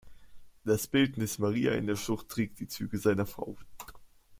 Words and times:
Das 0.65 0.87
"Bildnis 0.87 1.37
Maria 1.37 1.73
in 1.73 1.85
der 1.85 1.95
Schlucht" 1.95 2.29
trägt 2.29 2.59
die 2.59 2.67
Züge 2.67 2.97
seiner 2.97 3.27
Frau. 3.27 3.55